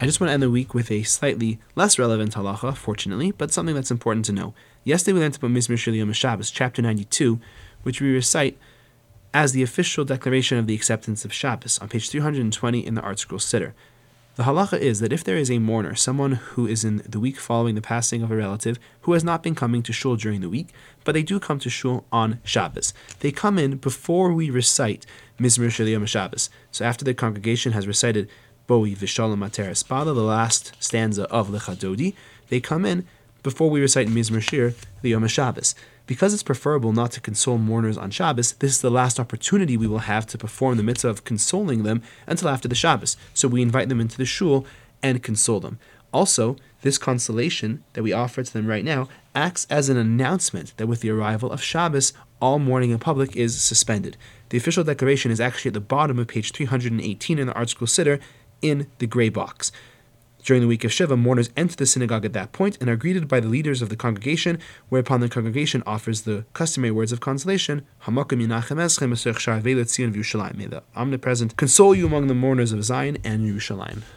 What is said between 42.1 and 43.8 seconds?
until after the Shabbos. So we